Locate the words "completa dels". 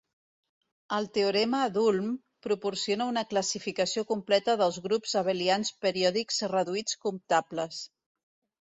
4.15-4.81